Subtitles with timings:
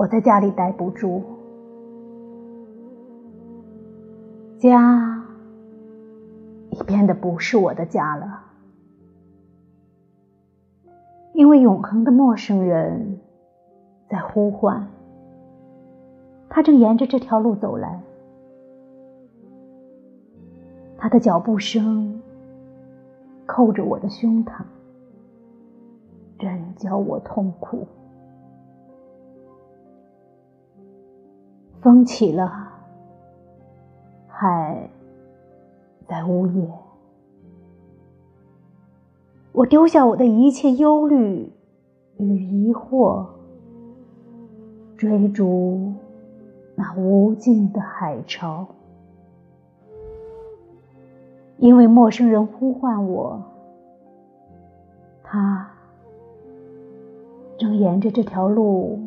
[0.00, 1.20] 我在家里待不住，
[4.58, 5.22] 家
[6.70, 8.40] 已变得不是我的家了，
[11.34, 13.20] 因为永恒的陌生人
[14.08, 14.88] 在呼唤，
[16.48, 18.00] 他正沿着这条路走来，
[20.96, 22.22] 他的脚步声
[23.44, 24.62] 扣着我的胸膛，
[26.38, 27.86] 真叫我痛苦。
[31.82, 32.52] 风起了，
[34.28, 34.90] 海
[36.06, 36.70] 在呜咽。
[39.52, 41.50] 我丢下我的一切忧虑
[42.18, 43.26] 与疑惑，
[44.96, 45.94] 追逐
[46.74, 48.66] 那无尽的海潮。
[51.56, 53.42] 因为陌生人呼唤我，
[55.22, 55.70] 他
[57.58, 58.98] 正沿着这条路。